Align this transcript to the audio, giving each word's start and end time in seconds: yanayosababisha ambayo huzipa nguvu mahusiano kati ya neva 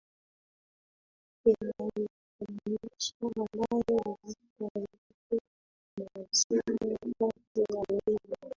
yanayosababisha 1.51 3.13
ambayo 3.35 4.17
huzipa 4.21 4.65
nguvu 4.79 5.39
mahusiano 5.97 7.07
kati 7.19 7.61
ya 7.73 7.83
neva 7.89 8.47